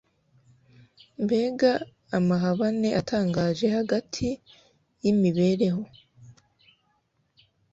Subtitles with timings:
[1.23, 1.71] Mbega
[2.17, 4.27] amahabane atangaje hagati
[5.03, 5.81] yimibereho